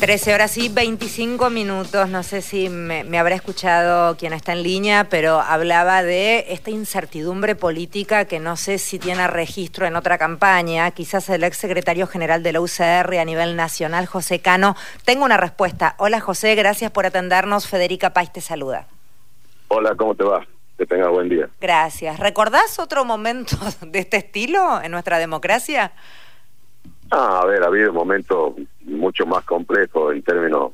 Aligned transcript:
13 0.00 0.32
horas 0.32 0.56
y 0.56 0.70
25 0.70 1.50
minutos. 1.50 2.08
No 2.08 2.22
sé 2.22 2.40
si 2.40 2.70
me, 2.70 3.04
me, 3.04 3.18
habrá 3.18 3.34
escuchado 3.34 4.16
quien 4.16 4.32
está 4.32 4.54
en 4.54 4.62
línea, 4.62 5.08
pero 5.10 5.40
hablaba 5.40 6.02
de 6.02 6.46
esta 6.48 6.70
incertidumbre 6.70 7.54
política 7.54 8.24
que 8.24 8.40
no 8.40 8.56
sé 8.56 8.78
si 8.78 8.98
tiene 8.98 9.26
registro 9.26 9.84
en 9.86 9.96
otra 9.96 10.16
campaña. 10.16 10.90
Quizás 10.92 11.28
el 11.28 11.44
ex 11.44 11.58
secretario 11.58 12.06
general 12.06 12.42
de 12.42 12.54
la 12.54 12.62
UCR 12.62 13.18
a 13.18 13.24
nivel 13.26 13.56
nacional, 13.56 14.06
José 14.06 14.40
Cano. 14.40 14.74
Tengo 15.04 15.26
una 15.26 15.36
respuesta. 15.36 15.96
Hola 15.98 16.18
José, 16.18 16.54
gracias 16.54 16.90
por 16.90 17.04
atendernos. 17.04 17.68
Federica 17.68 18.14
Pais 18.14 18.32
te 18.32 18.40
saluda. 18.40 18.86
Hola, 19.68 19.94
¿cómo 19.96 20.14
te 20.14 20.24
va? 20.24 20.46
Que 20.78 20.86
tengas 20.86 21.10
buen 21.10 21.28
día. 21.28 21.50
Gracias. 21.60 22.18
¿Recordás 22.18 22.78
otro 22.78 23.04
momento 23.04 23.58
de 23.82 23.98
este 23.98 24.16
estilo 24.16 24.80
en 24.80 24.92
nuestra 24.92 25.18
democracia? 25.18 25.92
Ah, 27.10 27.40
a 27.42 27.46
ver, 27.46 27.62
ha 27.62 27.66
habido 27.66 27.92
momentos 27.92 28.54
mucho 28.82 29.26
más 29.26 29.44
complejos 29.44 30.14
en 30.14 30.22
términos 30.22 30.72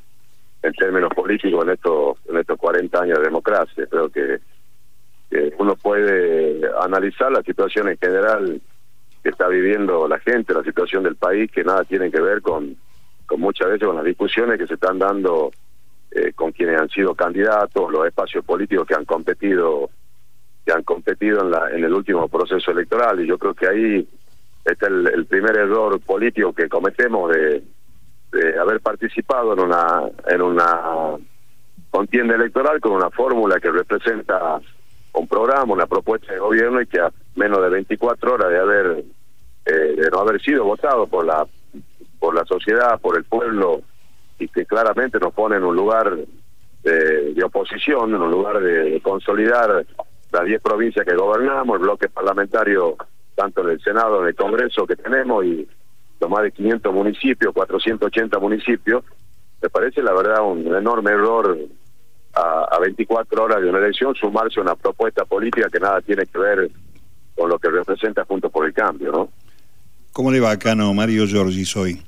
en 0.62 0.72
términos 0.74 1.10
políticos 1.14 1.64
en 1.64 1.70
estos 1.70 2.18
en 2.28 2.36
estos 2.36 2.58
40 2.58 3.00
años 3.00 3.18
de 3.18 3.24
democracia. 3.24 3.86
Creo 3.86 4.10
que, 4.10 4.40
uno 5.58 5.74
puede 5.74 6.60
analizar 6.80 7.32
la 7.32 7.42
situación 7.42 7.88
en 7.88 7.98
general 7.98 8.60
que 9.22 9.30
está 9.30 9.48
viviendo 9.48 10.06
la 10.06 10.20
gente, 10.20 10.54
la 10.54 10.62
situación 10.62 11.02
del 11.02 11.16
país, 11.16 11.50
que 11.50 11.64
nada 11.64 11.82
tiene 11.84 12.10
que 12.10 12.20
ver 12.20 12.40
con, 12.42 12.76
con 13.26 13.40
muchas 13.40 13.68
veces 13.68 13.86
con 13.86 13.96
las 13.96 14.04
discusiones 14.04 14.56
que 14.58 14.68
se 14.68 14.74
están 14.74 14.98
dando 14.98 15.50
eh, 16.12 16.32
con 16.32 16.52
quienes 16.52 16.80
han 16.80 16.88
sido 16.90 17.14
candidatos, 17.14 17.90
los 17.90 18.06
espacios 18.06 18.44
políticos 18.44 18.86
que 18.86 18.94
han 18.94 19.04
competido 19.04 19.90
que 20.64 20.72
han 20.72 20.82
competido 20.82 21.42
en, 21.42 21.50
la, 21.50 21.70
en 21.70 21.84
el 21.84 21.92
último 21.92 22.28
proceso 22.28 22.70
electoral 22.70 23.20
y 23.20 23.26
yo 23.26 23.38
creo 23.38 23.54
que 23.54 23.68
ahí 23.68 24.08
este 24.66 24.86
es 24.86 24.92
el, 24.92 25.26
primer 25.26 25.56
error 25.56 26.00
político 26.00 26.52
que 26.52 26.68
cometemos 26.68 27.30
de, 27.32 27.62
haber 28.60 28.80
participado 28.80 29.54
en 29.54 29.60
una 29.60 30.02
en 30.26 30.42
una 30.42 31.16
contienda 31.88 32.34
electoral 32.34 32.80
con 32.80 32.92
una 32.92 33.08
fórmula 33.08 33.58
que 33.60 33.70
representa 33.70 34.60
un 35.14 35.26
programa, 35.26 35.72
una 35.72 35.86
propuesta 35.86 36.34
de 36.34 36.40
gobierno 36.40 36.82
y 36.82 36.86
que 36.86 37.00
a 37.00 37.10
menos 37.36 37.62
de 37.62 37.70
24 37.70 38.34
horas 38.34 38.50
de 38.50 38.58
haber 38.58 39.04
eh, 39.64 39.94
de 39.96 40.10
no 40.10 40.18
haber 40.18 40.42
sido 40.42 40.64
votado 40.64 41.06
por 41.06 41.24
la 41.24 41.46
por 42.18 42.34
la 42.34 42.44
sociedad, 42.44 43.00
por 43.00 43.16
el 43.16 43.24
pueblo 43.24 43.82
y 44.38 44.48
que 44.48 44.66
claramente 44.66 45.18
nos 45.18 45.32
pone 45.32 45.56
en 45.56 45.64
un 45.64 45.76
lugar 45.76 46.14
de, 46.82 47.32
de 47.32 47.44
oposición, 47.44 48.14
en 48.14 48.20
un 48.20 48.30
lugar 48.30 48.60
de 48.60 49.00
consolidar 49.00 49.86
las 50.32 50.44
10 50.44 50.60
provincias 50.60 51.06
que 51.06 51.14
gobernamos, 51.14 51.76
el 51.76 51.82
bloque 51.82 52.08
parlamentario 52.08 52.96
tanto 53.36 53.62
en 53.62 53.70
el 53.70 53.80
Senado, 53.80 54.22
en 54.22 54.28
el 54.28 54.34
Congreso 54.34 54.86
que 54.86 54.96
tenemos 54.96 55.44
y 55.44 55.68
los 56.20 56.30
más 56.30 56.42
de 56.42 56.50
500 56.50 56.92
municipios, 56.92 57.54
480 57.54 58.38
municipios, 58.38 59.04
me 59.62 59.68
parece 59.68 60.02
la 60.02 60.12
verdad 60.12 60.42
un 60.42 60.74
enorme 60.74 61.10
error 61.12 61.56
a, 62.34 62.78
24 62.80 63.42
horas 63.42 63.62
de 63.62 63.68
una 63.68 63.78
elección 63.78 64.14
sumarse 64.14 64.60
a 64.60 64.62
una 64.62 64.74
propuesta 64.74 65.24
política 65.24 65.68
que 65.72 65.80
nada 65.80 66.00
tiene 66.00 66.26
que 66.26 66.38
ver 66.38 66.70
con 67.34 67.48
lo 67.48 67.58
que 67.58 67.68
representa 67.68 68.24
Junto 68.24 68.50
por 68.50 68.66
el 68.66 68.72
Cambio, 68.72 69.12
¿no? 69.12 69.28
¿Cómo 70.12 70.30
le 70.30 70.40
va, 70.40 70.56
Cano? 70.58 70.92
Mario 70.94 71.26
Giorgi 71.26 71.64
soy. 71.64 72.00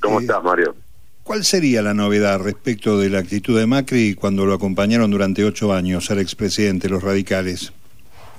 ¿Cómo 0.00 0.18
eh, 0.18 0.22
estás, 0.22 0.42
Mario? 0.42 0.74
¿Cuál 1.22 1.44
sería 1.44 1.80
la 1.80 1.94
novedad 1.94 2.40
respecto 2.40 2.98
de 2.98 3.08
la 3.08 3.20
actitud 3.20 3.58
de 3.58 3.66
Macri 3.66 4.14
cuando 4.14 4.46
lo 4.46 4.54
acompañaron 4.54 5.10
durante 5.10 5.44
ocho 5.44 5.72
años 5.72 6.10
al 6.10 6.18
expresidente, 6.18 6.88
los 6.88 7.02
radicales? 7.02 7.72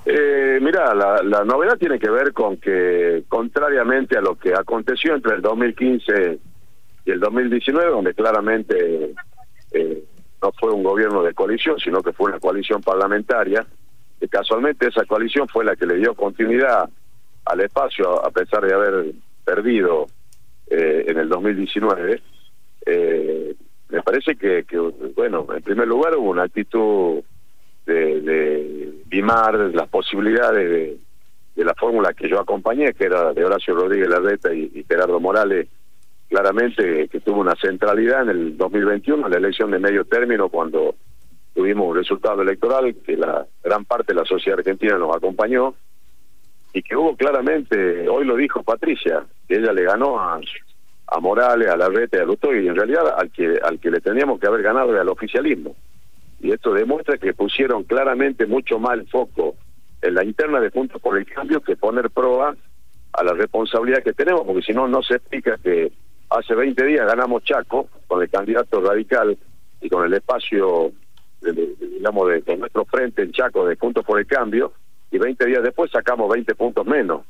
Eh, 0.04 0.58
mira, 0.60 0.94
la, 0.94 1.44
novedad 1.44 1.78
tiene 1.78 1.98
que 1.98 2.10
ver 2.10 2.32
con 2.32 2.56
que, 2.56 3.24
contrariamente 3.28 4.18
a 4.18 4.20
lo 4.20 4.34
que 4.34 4.52
aconteció 4.52 5.14
entre 5.14 5.36
el 5.36 5.42
2015 5.42 6.38
y 7.04 7.10
el 7.10 7.20
2019, 7.20 7.90
donde 7.90 8.14
claramente 8.14 9.14
eh, 9.72 10.04
no 10.42 10.52
fue 10.58 10.72
un 10.72 10.82
gobierno 10.82 11.22
de 11.22 11.34
coalición, 11.34 11.78
sino 11.78 12.02
que 12.02 12.12
fue 12.12 12.30
una 12.30 12.40
coalición 12.40 12.80
parlamentaria, 12.80 13.64
y 14.20 14.28
casualmente 14.28 14.88
esa 14.88 15.04
coalición 15.04 15.46
fue 15.48 15.64
la 15.64 15.76
que 15.76 15.86
le 15.86 15.96
dio 15.96 16.14
continuidad 16.14 16.88
al 17.44 17.60
espacio, 17.60 18.24
a 18.24 18.30
pesar 18.30 18.64
de 18.66 18.74
haber 18.74 19.12
perdido 19.44 20.06
eh, 20.68 21.04
en 21.06 21.18
el 21.18 21.28
2019. 21.28 22.22
Eh, 22.86 23.54
me 23.88 24.02
parece 24.02 24.36
que, 24.36 24.64
que, 24.64 24.78
bueno, 24.78 25.46
en 25.54 25.62
primer 25.62 25.86
lugar 25.86 26.16
hubo 26.16 26.30
una 26.30 26.44
actitud 26.44 27.22
de 29.22 29.26
limar 29.26 29.54
las 29.74 29.88
posibilidades 29.88 30.98
de, 31.54 31.64
la 31.64 31.74
fórmula 31.74 32.12
que 32.12 32.28
yo 32.28 32.40
acompañé, 32.40 32.92
que 32.92 33.04
era 33.04 33.32
de 33.32 33.44
Horacio 33.44 33.74
Rodríguez 33.74 34.08
Larreta 34.08 34.52
y, 34.52 34.70
y, 34.74 34.84
Gerardo 34.84 35.20
Morales, 35.20 35.68
claramente 36.28 37.08
que 37.08 37.20
tuvo 37.20 37.40
una 37.40 37.54
centralidad 37.54 38.22
en 38.22 38.30
el 38.30 38.56
2021, 38.56 39.26
en 39.26 39.30
la 39.30 39.38
elección 39.38 39.70
de 39.70 39.78
medio 39.78 40.04
término, 40.04 40.48
cuando 40.48 40.96
tuvimos 41.54 41.88
un 41.88 41.96
resultado 41.96 42.42
electoral 42.42 42.96
que 43.06 43.16
la 43.16 43.46
gran 43.62 43.84
parte 43.84 44.12
de 44.12 44.20
la 44.20 44.24
sociedad 44.24 44.58
argentina 44.58 44.96
nos 44.96 45.14
acompañó 45.14 45.74
y 46.72 46.82
que 46.82 46.96
hubo 46.96 47.14
claramente, 47.16 48.08
hoy 48.08 48.24
lo 48.24 48.34
dijo 48.34 48.62
Patricia, 48.62 49.24
que 49.46 49.56
ella 49.56 49.72
le 49.72 49.84
ganó 49.84 50.18
a, 50.18 50.40
a 51.06 51.20
Morales, 51.20 51.68
a 51.68 51.76
Larreta 51.76 52.16
y 52.16 52.20
a 52.20 52.24
Lutoy, 52.24 52.64
y 52.64 52.68
en 52.68 52.76
realidad 52.76 53.14
al 53.16 53.30
que, 53.30 53.60
al 53.62 53.78
que 53.78 53.90
le 53.90 54.00
teníamos 54.00 54.40
que 54.40 54.46
haber 54.46 54.62
ganado 54.62 54.90
era 54.90 55.02
al 55.02 55.08
oficialismo 55.10 55.76
y 56.42 56.50
esto 56.52 56.74
demuestra 56.74 57.16
que 57.18 57.32
pusieron 57.32 57.84
claramente 57.84 58.46
mucho 58.46 58.80
más 58.80 58.94
el 58.98 59.08
foco 59.08 59.54
en 60.02 60.14
la 60.14 60.24
interna 60.24 60.60
de 60.60 60.70
Juntos 60.70 61.00
por 61.00 61.16
el 61.16 61.24
Cambio 61.24 61.60
que 61.60 61.76
poner 61.76 62.10
prueba 62.10 62.56
a 63.12 63.22
la 63.22 63.32
responsabilidad 63.32 64.02
que 64.02 64.12
tenemos, 64.12 64.42
porque 64.44 64.62
si 64.62 64.72
no, 64.72 64.88
no 64.88 65.02
se 65.02 65.14
explica 65.14 65.56
que 65.62 65.92
hace 66.30 66.54
20 66.54 66.84
días 66.84 67.06
ganamos 67.06 67.44
Chaco 67.44 67.88
con 68.08 68.20
el 68.20 68.28
candidato 68.28 68.80
radical 68.80 69.38
y 69.80 69.88
con 69.88 70.04
el 70.04 70.14
espacio, 70.14 70.90
digamos, 71.40 72.28
de, 72.28 72.56
nuestro 72.56 72.84
frente 72.86 73.22
en 73.22 73.30
Chaco 73.30 73.64
de 73.64 73.76
Juntos 73.76 74.04
por 74.04 74.18
el 74.18 74.26
Cambio, 74.26 74.72
y 75.12 75.18
20 75.18 75.46
días 75.46 75.62
después 75.62 75.92
sacamos 75.92 76.28
20 76.28 76.54
puntos 76.56 76.84
menos. 76.86 77.22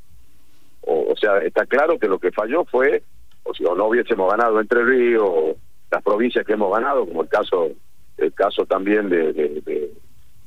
O, 0.83 1.15
sea, 1.17 1.39
está 1.39 1.67
claro 1.67 1.99
que 1.99 2.09
lo 2.09 2.19
que 2.19 2.33
falló 2.33 2.65
fue, 2.65 3.03
o 3.43 3.53
si 3.55 3.62
no 3.62 3.87
hubiésemos 3.87 4.31
ganado 4.31 4.59
Entre 4.59 4.83
Ríos, 4.83 5.56
las 5.91 6.03
provincias 6.03 6.47
que 6.47 6.55
hemos 6.55 6.73
ganado, 6.73 7.06
como 7.06 7.23
el 7.23 7.29
caso 7.29 7.73
el 8.19 8.33
caso 8.33 8.67
también 8.67 9.09
de, 9.09 9.33
de, 9.33 9.62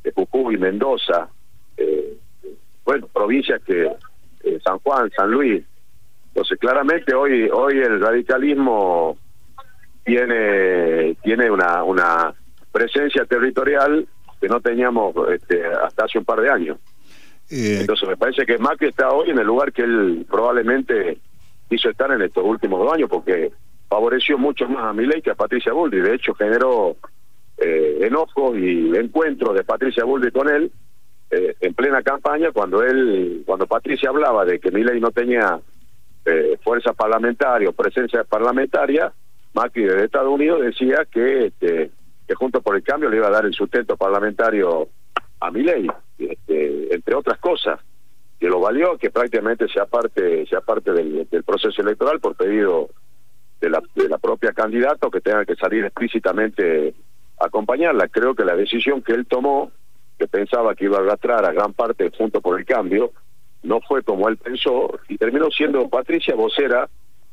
de, 0.04 0.12
Jujuy, 0.14 0.58
Mendoza, 0.58 1.28
eh, 1.78 2.18
bueno, 2.86 3.08
provincias 3.08 3.62
que 3.64 3.92
eh, 4.44 4.60
San 4.64 4.80
Juan, 4.80 5.12
San 5.16 5.32
Luis. 5.32 5.64
Entonces, 6.28 6.60
claramente 6.60 7.14
hoy 7.14 7.50
hoy 7.52 7.80
el 7.80 8.00
radicalismo 8.00 9.18
tiene 10.04 11.16
tiene 11.24 11.50
una 11.50 11.84
una 11.84 12.34
presencia 12.72 13.26
territorial 13.26 14.08
que 14.40 14.48
no 14.48 14.60
teníamos 14.62 15.16
este, 15.32 15.66
hasta 15.66 16.06
hace 16.06 16.20
un 16.20 16.26
par 16.26 16.42
de 16.42 16.50
años. 16.50 16.78
Eh, 17.50 17.78
Entonces, 17.82 18.08
me 18.08 18.18
parece 18.18 18.46
que 18.46 18.58
Macri 18.58 18.90
está 18.90 19.10
hoy 19.10 19.30
en 19.30 19.40
el 19.40 19.48
lugar 19.48 19.72
que 19.72 19.84
él 19.84 20.26
probablemente 20.30 21.18
quiso 21.70 21.90
estar 21.90 22.12
en 22.12 22.22
estos 22.22 22.44
últimos 22.44 22.80
dos 22.80 22.94
años, 22.94 23.10
porque 23.10 23.52
favoreció 23.88 24.38
mucho 24.38 24.68
más 24.68 24.84
a 24.84 24.94
Milei 24.94 25.22
que 25.22 25.32
a 25.32 25.36
Patricia 25.36 25.74
Bullrich. 25.74 26.04
De 26.04 26.16
hecho, 26.16 26.34
generó 26.34 26.98
eh, 27.58 28.00
enojos 28.02 28.58
y 28.58 28.96
encuentros 28.96 29.56
de 29.56 29.64
Patricia 29.64 30.04
Bulli 30.04 30.32
con 30.32 30.50
él 30.50 30.72
eh, 31.32 31.56
en 31.60 31.74
plena 31.74 32.04
campaña 32.04 32.52
cuando 32.52 32.84
él, 32.84 33.44
cuando 33.46 33.66
Patricia 33.66 34.10
hablaba 34.10 34.46
de 34.46 34.60
que 34.60 34.72
Milei 34.72 35.00
no 35.00 35.12
tenía 35.12 35.60
eh, 36.26 36.58
fuerza 36.64 36.94
parlamentaria 36.94 37.70
o 37.70 37.74
presencia 37.74 38.24
parlamentaria, 38.24 39.12
Macri 39.54 39.86
de 39.86 40.06
Estados 40.06 40.32
Unidos 40.32 40.62
decía 40.62 41.06
que 41.10 41.48
este, 41.48 41.92
que 42.28 42.36
junto 42.36 42.62
por 42.62 42.76
el 42.76 42.84
cambio 42.84 43.10
le 43.10 43.18
iba 43.18 43.28
a 43.28 43.32
dar 43.32 43.46
el 43.46 43.54
sustento 43.54 43.98
parlamentario 43.98 44.90
a 45.40 45.52
Milei, 45.52 45.88
este, 46.18 46.94
entre 46.94 47.16
otras 47.16 47.40
cosas, 47.40 47.80
que 48.40 48.48
lo 48.48 48.60
valió 48.60 48.98
que 48.98 49.10
prácticamente 49.10 49.68
sea 49.68 49.86
parte, 49.86 50.46
sea 50.48 50.62
parte 50.62 50.92
del, 50.92 51.28
del 51.30 51.44
proceso 51.44 51.82
electoral 51.82 52.20
por 52.20 52.36
pedido 52.36 52.90
de 53.62 53.70
la, 53.70 53.82
de 53.96 54.10
la 54.10 54.18
propia 54.18 54.52
candidata 54.52 55.08
o 55.08 55.12
que 55.12 55.22
tenga 55.22 55.46
que 55.46 55.56
salir 55.56 55.86
explícitamente 55.86 56.94
acompañarla. 57.40 58.08
Creo 58.08 58.36
que 58.36 58.46
la 58.46 58.56
decisión 58.56 59.02
que 59.02 59.14
él 59.14 59.26
tomó, 59.26 59.72
que 60.18 60.28
pensaba 60.28 60.76
que 60.76 60.86
iba 60.86 60.98
a 60.98 61.02
arrastrar 61.02 61.46
a 61.46 61.52
gran 61.52 61.74
parte 61.74 62.12
junto 62.18 62.42
por 62.42 62.60
el 62.60 62.66
cambio, 62.66 63.12
no 63.64 63.82
fue 63.82 64.04
como 64.04 64.30
él 64.30 64.38
pensó 64.38 65.00
y 65.10 65.18
terminó 65.18 65.50
siendo 65.50 65.90
Patricia 65.90 66.36
vocera 66.36 66.88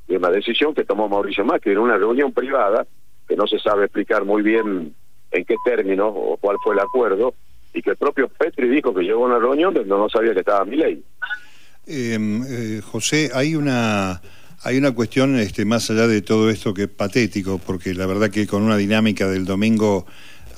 de 0.09 0.17
una 0.17 0.31
decisión 0.31 0.75
que 0.75 0.85
tomó 0.85 1.09
Mauricio 1.09 1.45
Macri 1.45 1.73
en 1.73 1.79
una 1.79 1.97
reunión 1.97 2.33
privada 2.33 2.87
que 3.29 3.37
no 3.37 3.47
se 3.47 3.59
sabe 3.59 3.85
explicar 3.85 4.25
muy 4.25 4.43
bien 4.43 4.95
en 5.31 5.45
qué 5.45 5.55
términos 5.65 6.13
o 6.15 6.37
cuál 6.41 6.57
fue 6.63 6.75
el 6.75 6.81
acuerdo 6.81 7.35
y 7.73 7.83
que 7.83 7.91
el 7.91 7.97
propio 7.97 8.29
Petri 8.29 8.69
dijo 8.69 8.95
que 8.95 9.03
llegó 9.03 9.25
a 9.25 9.29
una 9.29 9.39
reunión 9.39 9.73
donde 9.73 9.89
no 9.89 10.09
sabía 10.09 10.35
que 10.35 10.41
estaba 10.41 10.65
mi 10.65 10.77
ley. 10.77 11.03
Em, 11.87 12.43
eh, 12.43 12.81
José, 12.83 13.31
hay 13.35 13.57
una 13.57 14.21
hay 14.65 14.79
una 14.79 14.93
cuestión 14.93 15.39
este, 15.39 15.65
más 15.65 15.91
allá 15.91 16.07
de 16.07 16.23
todo 16.23 16.51
esto 16.51 16.73
que 16.73 16.85
es 16.85 16.89
patético, 16.89 17.59
porque 17.59 17.95
la 17.95 18.07
verdad 18.07 18.31
que 18.31 18.47
con 18.47 18.63
una 18.63 18.77
dinámica 18.77 19.29
del 19.29 19.45
domingo 19.45 20.07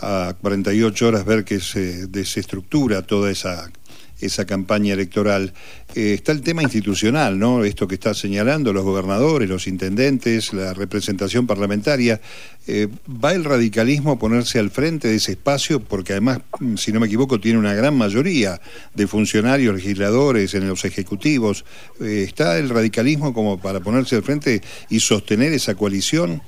a 0.01 0.35
48 0.41 1.09
horas 1.09 1.25
ver 1.25 1.45
que 1.45 1.61
se 1.61 2.07
desestructura 2.09 3.03
toda 3.03 3.31
esa 3.31 3.71
esa 4.21 4.47
campaña 4.47 4.95
electoral. 4.95 5.53
Eh, 5.95 6.15
está 6.15 6.33
el 6.33 6.43
tema 6.43 6.63
institucional, 6.63 7.39
¿no? 7.39 7.65
Esto 7.65 7.87
que 7.87 7.95
está 7.95 8.15
señalando 8.15 8.73
los 8.73 8.85
gobernadores, 8.85 9.49
los 9.49 9.67
intendentes, 9.67 10.53
la 10.53 10.75
representación 10.75 11.47
parlamentaria. 11.47 12.21
Eh, 12.67 12.89
¿Va 13.09 13.33
el 13.33 13.45
radicalismo 13.45 14.13
a 14.13 14.19
ponerse 14.19 14.59
al 14.59 14.71
frente 14.71 15.09
de 15.09 15.17
ese 15.17 15.33
espacio? 15.33 15.81
Porque 15.81 16.13
además, 16.13 16.41
mm, 16.61 16.77
si 16.77 16.93
no 16.93 17.01
me 17.01 17.07
equivoco, 17.07 17.39
tiene 17.39 17.59
una 17.59 17.75
gran 17.75 17.97
mayoría 17.97 18.61
de 18.95 19.07
funcionarios, 19.07 19.75
legisladores 19.75 20.55
en 20.55 20.69
los 20.69 20.85
ejecutivos. 20.85 21.65
Eh, 22.01 22.25
¿Está 22.27 22.59
el 22.59 22.71
radicalismo 22.71 23.35
como 23.35 23.61
para 23.61 23.81
ponerse 23.81 24.17
al 24.17 24.23
frente 24.23 24.63
y 24.89 25.01
sostener 25.01 25.53
esa 25.53 25.75
coalición? 25.75 26.43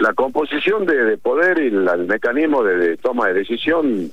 La 0.00 0.14
composición 0.14 0.86
de, 0.86 1.18
poder 1.18 1.58
y 1.58 1.66
el 1.66 2.06
mecanismo 2.06 2.64
de 2.64 2.96
toma 2.96 3.28
de 3.28 3.34
decisión 3.34 4.10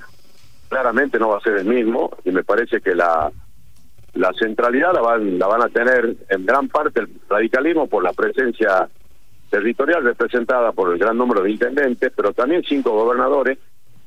claramente 0.68 1.18
no 1.18 1.30
va 1.30 1.38
a 1.38 1.42
ser 1.42 1.56
el 1.58 1.64
mismo 1.64 2.16
y 2.24 2.30
me 2.30 2.44
parece 2.44 2.80
que 2.80 2.94
la 2.94 3.30
la 4.14 4.32
centralidad 4.32 4.92
la 4.92 5.00
van 5.00 5.38
la 5.38 5.46
van 5.46 5.62
a 5.62 5.68
tener 5.68 6.16
en 6.28 6.46
gran 6.46 6.68
parte 6.68 7.00
el 7.00 7.08
radicalismo 7.28 7.86
por 7.86 8.02
la 8.02 8.12
presencia 8.12 8.88
territorial 9.50 10.04
representada 10.04 10.72
por 10.72 10.92
el 10.92 10.98
gran 10.98 11.16
número 11.16 11.42
de 11.42 11.50
intendentes, 11.50 12.12
pero 12.14 12.32
también 12.32 12.62
cinco 12.68 12.90
gobernadores 12.92 13.58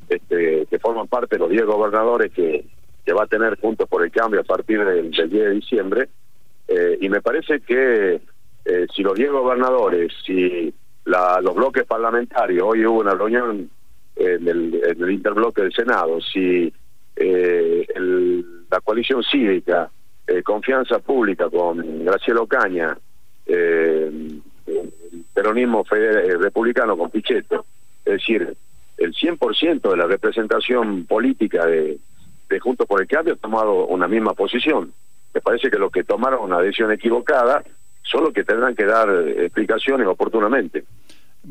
este, 0.08 0.66
que 0.69 0.80
forman 0.80 1.08
parte 1.08 1.36
de 1.36 1.40
los 1.40 1.50
diez 1.50 1.66
gobernadores 1.66 2.31
que, 2.31 2.66
que 3.06 3.14
va 3.14 3.24
a 3.24 3.28
tener 3.28 3.60
Juntos 3.60 3.88
por 3.90 4.04
el 4.04 4.12
Cambio 4.12 4.42
a 4.42 4.44
partir 4.44 4.84
del, 4.84 5.12
10 5.12 5.31
de 5.31 5.52
diciembre. 5.52 6.10
Eh, 6.68 6.98
y 7.02 7.10
me 7.10 7.22
parece 7.22 7.62
que 7.62 8.22
eh, 8.66 8.88
si 8.94 9.02
los 9.02 9.16
diez 9.16 9.31
gobernadores, 9.31 10.14
si 10.25 10.74
la, 11.06 11.42
los 11.42 11.56
bloques 11.56 11.86
parlamentarios, 11.86 12.64
hoy 12.66 12.86
hubo 12.86 13.00
una 13.00 13.14
reunión 13.14 13.69
en 14.21 14.47
el, 14.47 15.12
interbloque 15.12 15.62
del 15.62 15.73
Senado, 15.73 16.19
si 16.21 16.71
eh, 17.15 17.88
la 18.69 18.79
coalición 18.81 19.23
cívica, 19.23 19.89
eh, 20.27 20.44
Confianza 20.44 21.00
Pública 21.00 21.50
con 21.50 22.06
Graciela 22.06 22.41
Ocaña, 22.41 22.97
eh, 23.45 24.12
el 24.68 24.94
peronismo 25.33 25.83
eh, 25.91 26.38
republicano 26.39 26.97
con 26.97 27.09
Pichetto, 27.09 27.65
es 28.06 28.13
decir, 28.13 28.56
el 28.97 29.13
100% 29.13 29.89
de 29.89 29.97
la 29.97 30.06
representación 30.06 31.06
política 31.06 31.65
de, 31.65 31.97
de 32.50 32.59
Juntos 32.59 32.88
por 32.88 33.01
el 33.01 33.07
Cambio 33.07 33.33
ha 33.33 33.38
tomado 33.38 33.88
una 33.88 34.07
misma 34.07 34.33
posición. 34.33 34.94
Me 35.33 35.41
parece 35.41 35.69
que 35.69 35.77
los 35.77 35.91
que 35.91 36.03
tomaron 36.03 36.44
una 36.44 36.59
decisión 36.59 36.91
equivocada 36.91 37.63
son 38.03 38.25
los 38.25 38.33
que 38.33 38.44
tendrán 38.44 38.75
que 38.75 38.85
dar 38.85 39.09
explicaciones 39.38 40.07
oportunamente. 40.07 40.83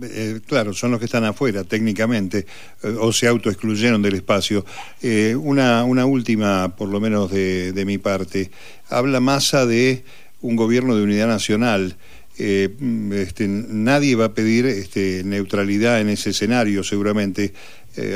Eh, 0.03 0.41
claro, 0.47 0.73
son 0.73 0.93
los 0.93 1.01
que 1.01 1.07
están 1.07 1.25
afuera 1.25 1.65
técnicamente 1.65 2.47
eh, 2.85 2.97
o 3.01 3.13
se 3.13 3.27
autoexcluyeron 3.27 4.01
del 4.01 4.15
espacio. 4.15 4.65
Eh, 5.03 5.35
una, 5.35 5.83
una 5.85 6.07
última, 6.07 6.77
por 6.77 6.89
lo 6.89 7.01
menos 7.01 7.31
de, 7.31 7.73
de, 7.73 7.85
mi 7.85 7.99
parte. 7.99 8.51
Habla 8.89 9.19
Massa 9.19 9.67
de 9.67 10.05
un 10.43 10.55
gobierno 10.55 10.95
de 10.97 11.03
unidad 11.03 11.27
nacional. 11.27 11.97
Este, 12.39 13.49
nadie 13.49 14.15
va 14.15 14.27
a 14.27 14.35
pedir 14.35 14.65
este, 14.65 15.23
neutralidad 15.25 16.01
en 16.01 16.09
ese 16.09 16.31
escenario, 16.31 16.83
seguramente, 16.83 17.53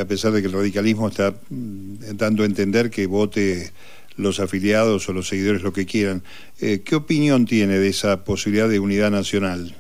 a 0.01 0.05
pesar 0.07 0.33
de 0.33 0.41
que 0.41 0.47
el 0.47 0.55
radicalismo 0.55 1.09
está 1.09 1.35
mm, 1.51 2.17
dando 2.17 2.45
a 2.45 2.47
entender 2.47 2.89
que 2.89 3.05
vote 3.05 3.73
los 4.17 4.41
afiliados 4.41 5.07
o 5.09 5.13
los 5.13 5.29
seguidores 5.29 5.63
lo 5.63 5.75
que 5.75 5.85
quieran. 5.85 6.23
¿Qué 6.59 6.95
opinión 6.95 7.45
tiene 7.45 7.79
de 7.79 7.89
esa 7.89 8.25
posibilidad 8.25 8.69
de 8.69 8.79
unidad 8.79 9.11
nacional? 9.11 9.75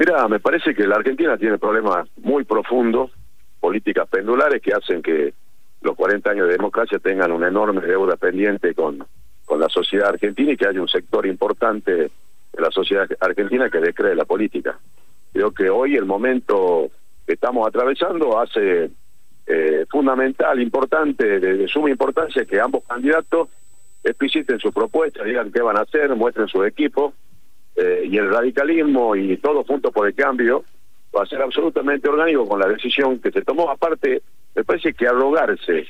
Mira, 0.00 0.26
me 0.28 0.40
parece 0.40 0.74
que 0.74 0.86
la 0.86 0.96
Argentina 0.96 1.36
tiene 1.36 1.58
problemas 1.58 2.08
muy 2.22 2.44
profundos, 2.44 3.10
políticas 3.60 4.08
pendulares 4.08 4.62
que 4.62 4.72
hacen 4.72 5.02
que 5.02 5.34
los 5.82 5.94
40 5.94 6.30
años 6.30 6.46
de 6.46 6.54
democracia 6.54 6.98
tengan 6.98 7.30
una 7.32 7.48
enorme 7.48 7.82
deuda 7.82 8.16
pendiente 8.16 8.72
con, 8.72 9.06
con 9.44 9.60
la 9.60 9.68
sociedad 9.68 10.08
argentina 10.08 10.52
y 10.52 10.56
que 10.56 10.66
haya 10.66 10.80
un 10.80 10.88
sector 10.88 11.26
importante 11.26 11.92
de 11.92 12.10
la 12.62 12.70
sociedad 12.70 13.06
argentina 13.20 13.68
que 13.68 13.78
descree 13.78 14.14
la 14.14 14.24
política. 14.24 14.78
Creo 15.34 15.50
que 15.50 15.68
hoy 15.68 15.96
el 15.96 16.06
momento 16.06 16.90
que 17.26 17.34
estamos 17.34 17.68
atravesando 17.68 18.40
hace 18.40 18.90
eh, 19.46 19.84
fundamental, 19.90 20.62
importante, 20.62 21.40
de, 21.40 21.56
de, 21.58 21.68
suma 21.68 21.90
importancia 21.90 22.46
que 22.46 22.58
ambos 22.58 22.84
candidatos 22.88 23.50
expliciten 24.02 24.60
su 24.60 24.72
propuesta, 24.72 25.24
digan 25.24 25.52
qué 25.52 25.60
van 25.60 25.76
a 25.76 25.82
hacer, 25.82 26.16
muestren 26.16 26.48
su 26.48 26.64
equipo 26.64 27.12
eh, 27.82 28.02
y 28.04 28.18
el 28.18 28.28
radicalismo 28.28 29.16
y 29.16 29.38
todo 29.38 29.64
junto 29.64 29.90
por 29.90 30.06
el 30.06 30.14
cambio 30.14 30.64
va 31.16 31.22
a 31.22 31.26
ser 31.26 31.40
absolutamente 31.40 32.10
orgánico 32.10 32.46
con 32.46 32.60
la 32.60 32.68
decisión 32.68 33.18
que 33.20 33.30
se 33.30 33.40
tomó. 33.40 33.70
Aparte, 33.70 34.20
me 34.54 34.64
parece 34.64 34.92
que 34.92 35.06
arrogarse 35.06 35.86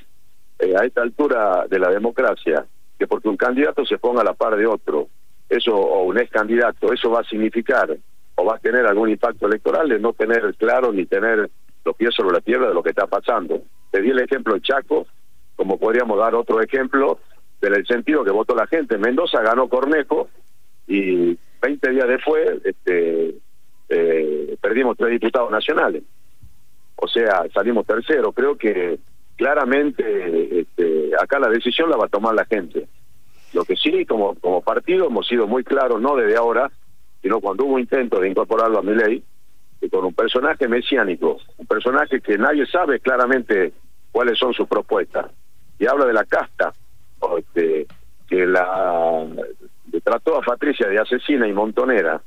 eh, 0.60 0.75
a 0.78 0.84
esta 0.84 1.02
altura 1.02 1.66
de 1.69 1.81
la 1.81 1.90
democracia, 1.90 2.64
que 2.96 3.08
porque 3.08 3.28
un 3.28 3.37
candidato 3.37 3.84
se 3.84 3.98
ponga 3.98 4.20
a 4.20 4.25
la 4.25 4.34
par 4.34 4.56
de 4.56 4.66
otro, 4.66 5.08
eso 5.48 5.75
o 5.75 6.04
un 6.04 6.19
ex 6.19 6.31
candidato, 6.31 6.92
eso 6.92 7.10
va 7.10 7.22
a 7.22 7.25
significar 7.25 7.96
o 8.36 8.44
va 8.44 8.54
a 8.54 8.60
tener 8.60 8.86
algún 8.86 9.10
impacto 9.10 9.48
electoral 9.48 9.88
de 9.88 9.98
no 9.98 10.12
tener 10.12 10.54
claro 10.54 10.93
ni 10.93 11.06
tener 11.06 11.50
los 11.84 11.96
pies 11.96 12.14
sobre 12.14 12.34
la 12.34 12.40
tierra 12.40 12.69
de 12.69 12.75
lo 12.75 12.84
que 12.84 12.90
está 12.90 13.08
pasando. 13.08 13.62
Te 13.90 14.00
di 14.00 14.10
el 14.10 14.20
ejemplo 14.20 14.54
de 14.54 14.60
Chaco, 14.60 15.08
como 15.56 15.76
podríamos 15.76 16.16
dar 16.19 16.36
otro 16.36 16.62
ejemplo 16.62 17.19
del 17.60 17.84
sentido 17.84 18.22
que 18.22 18.31
votó 18.31 18.54
la 18.54 18.69
gente. 18.69 18.96
Mendoza 18.96 19.43
ganó 19.43 19.69
Cornejo 19.69 20.28
y 20.86 21.19
20 21.19 21.19
después 22.06 22.61
este, 22.64 23.35
eh, 23.88 24.56
perdimos 24.61 24.97
tres 24.97 25.11
diputados 25.12 25.50
nacionales. 25.50 26.02
O 26.97 27.08
sea, 27.08 27.44
salimos 27.52 27.87
terceros. 27.87 28.35
Creo 28.35 28.56
que 28.56 28.99
claramente 29.37 30.61
este, 30.61 31.12
acá 31.20 31.38
la 31.38 31.49
decisión 31.49 31.91
la 31.91 31.97
va 31.97 32.06
a 32.06 32.08
tomar 32.08 32.35
la 32.35 32.44
gente. 32.44 32.87
Lo 33.52 33.64
que 33.64 33.75
sí, 33.76 34.05
como, 34.05 34.35
como 34.37 34.61
partido, 34.61 35.06
hemos 35.06 35.26
sido 35.26 35.47
muy 35.47 35.64
claros, 35.64 36.00
no 36.00 36.14
desde 36.14 36.37
ahora, 36.37 36.70
sino 37.23 37.41
cuando 37.41 37.64
hubo 37.64 37.79
intento 37.79 38.20
de 38.20 38.29
incorporarlo 38.29 38.79
a 38.79 38.82
mi 38.82 38.94
ley, 38.94 39.23
que 39.81 39.88
con 39.88 40.05
un 40.05 40.14
personaje 40.14 40.69
mesiánico, 40.69 41.38
un 41.56 41.67
personaje 41.67 42.20
que 42.20 42.38
nadie 42.38 42.67
sabe 42.67 43.00
claramente 43.00 43.73
cuáles 44.12 44.38
son 44.38 44.53
sus 44.53 44.69
propuestas, 44.69 45.31
y 45.79 45.87
habla 45.87 46.05
de 46.05 46.12
la 46.12 46.25
casta, 46.25 46.73
este, 47.38 47.87
que 48.29 48.46
la 48.46 49.26
trató 50.00 50.37
a 50.37 50.43
Patricia 50.43 50.88
de 50.88 50.99
asesina 50.99 51.47
y 51.47 51.52
montonera, 51.52 52.20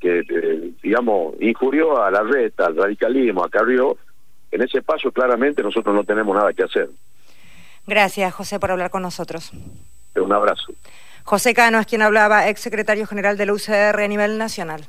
que, 0.00 0.20
eh, 0.20 0.72
digamos, 0.82 1.34
injurió 1.40 2.02
a 2.02 2.10
la 2.10 2.22
red, 2.22 2.52
al 2.58 2.76
radicalismo, 2.76 3.44
a 3.44 3.48
Carrió, 3.48 3.96
en 4.50 4.62
ese 4.62 4.82
paso 4.82 5.10
claramente 5.10 5.62
nosotros 5.62 5.94
no 5.94 6.04
tenemos 6.04 6.36
nada 6.36 6.52
que 6.52 6.64
hacer. 6.64 6.90
Gracias, 7.86 8.32
José, 8.34 8.60
por 8.60 8.70
hablar 8.70 8.90
con 8.90 9.02
nosotros. 9.02 9.52
Un 10.14 10.32
abrazo. 10.32 10.72
José 11.24 11.54
Cano 11.54 11.78
es 11.78 11.86
quien 11.86 12.02
hablaba, 12.02 12.48
ex 12.48 12.60
secretario 12.60 13.06
general 13.06 13.36
del 13.36 13.50
UCR 13.50 14.00
a 14.00 14.08
nivel 14.08 14.38
nacional. 14.38 14.84